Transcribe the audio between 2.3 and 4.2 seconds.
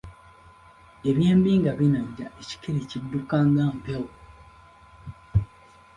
ekikere kidduka nga mpewo!